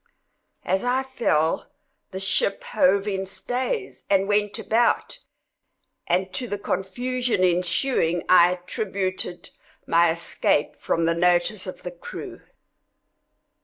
As 0.65 0.83
I 0.83 1.03
fell, 1.03 1.67
the 2.09 2.19
ship 2.19 2.63
hove 2.63 3.07
in 3.07 3.23
stays, 3.27 4.03
and 4.09 4.27
went 4.27 4.57
about; 4.57 5.19
and 6.07 6.33
to 6.33 6.47
the 6.47 6.57
confusion 6.57 7.43
ensuing 7.43 8.23
I 8.27 8.49
attributed 8.53 9.51
my 9.85 10.09
escape 10.09 10.75
from 10.75 11.05
the 11.05 11.13
notice 11.13 11.67
of 11.67 11.83
the 11.83 11.91
crew. 11.91 12.41